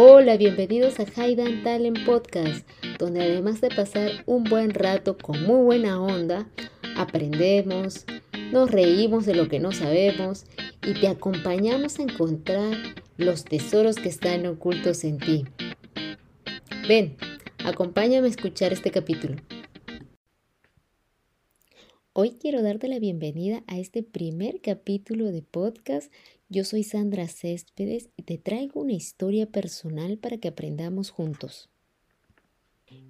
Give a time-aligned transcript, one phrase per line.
[0.00, 2.64] Hola, bienvenidos a Haidan Talent Podcast,
[3.00, 6.48] donde además de pasar un buen rato con muy buena onda,
[6.96, 8.06] aprendemos,
[8.52, 10.46] nos reímos de lo que no sabemos
[10.86, 12.76] y te acompañamos a encontrar
[13.16, 15.44] los tesoros que están ocultos en ti.
[16.86, 17.16] Ven,
[17.64, 19.34] acompáñame a escuchar este capítulo.
[22.12, 26.12] Hoy quiero darte la bienvenida a este primer capítulo de podcast.
[26.50, 31.68] Yo soy Sandra Céspedes y te traigo una historia personal para que aprendamos juntos.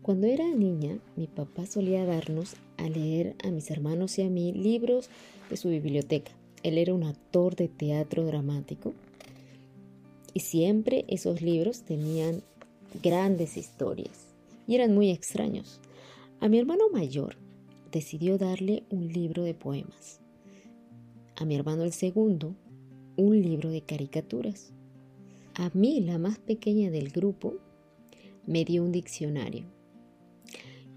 [0.03, 4.53] Cuando era niña, mi papá solía darnos a leer a mis hermanos y a mí
[4.53, 5.09] libros
[5.51, 6.33] de su biblioteca.
[6.65, 8.93] Él era un actor de teatro dramático
[10.35, 12.43] y siempre esos libros tenían
[13.05, 14.35] grandes historias
[14.67, 15.81] y eran muy extraños.
[16.41, 17.37] A mi hermano mayor
[17.93, 20.19] decidió darle un libro de poemas.
[21.37, 22.57] A mi hermano el segundo,
[23.19, 24.73] un libro de caricaturas.
[25.55, 27.57] A mí, la más pequeña del grupo,
[28.47, 29.65] me dio un diccionario.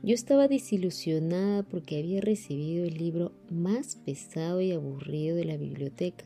[0.03, 6.25] Yo estaba desilusionada porque había recibido el libro más pesado y aburrido de la biblioteca.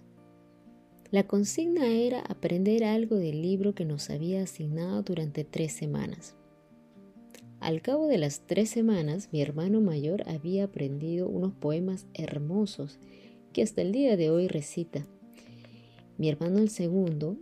[1.11, 6.35] La consigna era aprender algo del libro que nos había asignado durante tres semanas.
[7.61, 12.99] Al cabo de las tres semanas, mi hermano mayor había aprendido unos poemas hermosos
[13.53, 15.07] que hasta el día de hoy recita.
[16.17, 17.37] Mi hermano el segundo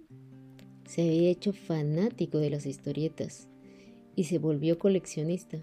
[0.85, 3.47] se había hecho fanático de las historietas
[4.15, 5.59] y se volvió coleccionista.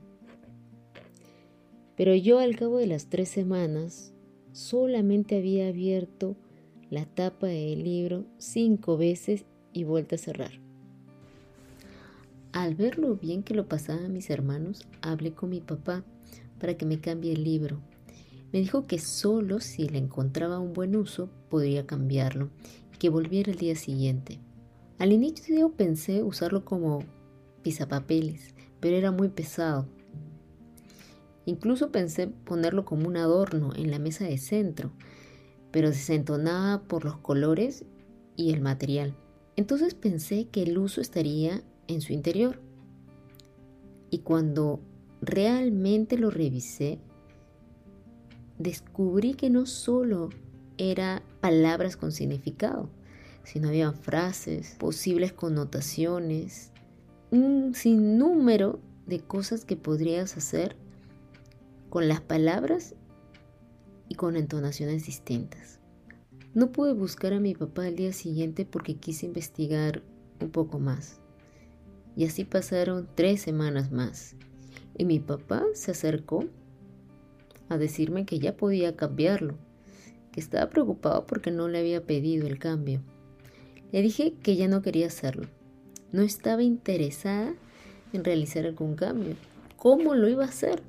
[1.97, 4.12] Pero yo al cabo de las tres semanas
[4.53, 6.36] solamente había abierto
[6.88, 10.53] la tapa del libro cinco veces y vuelto a cerrar.
[12.53, 16.05] Al ver lo bien que lo pasaban mis hermanos, hablé con mi papá
[16.58, 17.81] para que me cambie el libro.
[18.53, 22.50] Me dijo que solo si le encontraba un buen uso podría cambiarlo
[23.01, 24.39] que volviera el día siguiente.
[24.98, 27.03] Al inicio pensé usarlo como
[27.62, 29.89] pisapapeles, pero era muy pesado.
[31.47, 34.93] Incluso pensé ponerlo como un adorno en la mesa de centro,
[35.71, 37.87] pero se entonaba por los colores
[38.37, 39.17] y el material.
[39.56, 42.61] Entonces pensé que el uso estaría en su interior.
[44.11, 44.81] Y cuando
[45.22, 46.99] realmente lo revisé,
[48.59, 50.28] descubrí que no solo
[50.81, 52.89] era palabras con significado,
[53.45, 56.73] sino había frases, posibles connotaciones,
[57.31, 60.77] un sinnúmero de cosas que podrías hacer
[61.91, 62.95] con las palabras
[64.09, 65.81] y con entonaciones distintas.
[66.55, 70.03] No pude buscar a mi papá al día siguiente porque quise investigar
[70.41, 71.21] un poco más.
[72.17, 74.35] Y así pasaron tres semanas más.
[74.97, 76.47] Y mi papá se acercó
[77.69, 79.59] a decirme que ya podía cambiarlo,
[80.41, 83.01] estaba preocupado porque no le había pedido el cambio.
[83.93, 85.49] Le dije que ya no quería hacerlo.
[86.12, 87.55] No estaba interesada
[88.12, 89.37] en realizar algún cambio.
[89.77, 90.83] ¿Cómo lo iba a hacer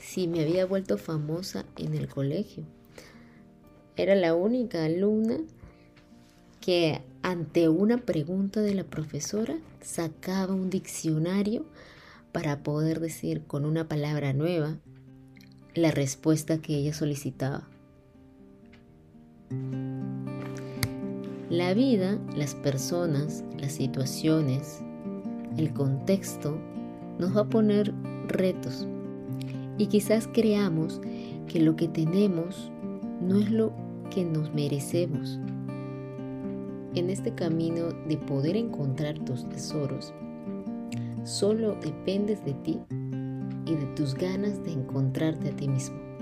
[0.00, 2.64] si me había vuelto famosa en el colegio?
[3.96, 5.38] Era la única alumna
[6.60, 11.64] que ante una pregunta de la profesora sacaba un diccionario
[12.32, 14.78] para poder decir con una palabra nueva
[15.74, 17.68] la respuesta que ella solicitaba.
[21.50, 24.80] La vida, las personas, las situaciones,
[25.56, 26.58] el contexto
[27.18, 27.92] nos va a poner
[28.28, 28.86] retos
[29.78, 31.00] y quizás creamos
[31.46, 32.70] que lo que tenemos
[33.20, 33.72] no es lo
[34.10, 35.38] que nos merecemos
[36.94, 40.12] en este camino de poder encontrar tus tesoros,
[41.24, 42.80] solo dependes de ti
[43.66, 46.13] y de tus ganas de encontrarte a ti mismo.